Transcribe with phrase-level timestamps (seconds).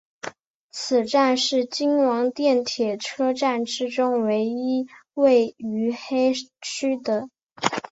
[0.71, 7.29] 此站是京王电铁车站之中唯一位于目黑区的。